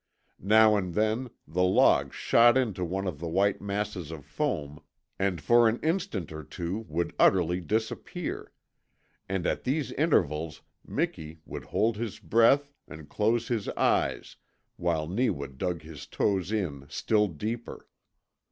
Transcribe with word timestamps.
Now 0.43 0.77
and 0.77 0.95
then 0.95 1.29
the 1.47 1.61
log 1.61 2.11
shot 2.11 2.57
into 2.57 2.83
one 2.83 3.05
of 3.05 3.19
the 3.19 3.27
white 3.27 3.61
masses 3.61 4.09
of 4.09 4.25
foam 4.25 4.81
and 5.19 5.39
for 5.39 5.69
an 5.69 5.79
instant 5.81 6.31
or 6.31 6.43
two 6.43 6.87
would 6.89 7.13
utterly 7.19 7.61
disappear; 7.61 8.51
and 9.29 9.45
at 9.45 9.63
these 9.63 9.91
intervals 9.91 10.63
Miki 10.83 11.37
would 11.45 11.65
hold 11.65 11.97
his 11.97 12.17
breath 12.17 12.73
and 12.87 13.07
close 13.09 13.47
his 13.49 13.69
eyes 13.69 14.37
while 14.75 15.07
Neewa 15.07 15.45
dug 15.55 15.83
his 15.83 16.07
toes 16.07 16.51
in 16.51 16.87
still 16.89 17.27
deeper. 17.27 17.87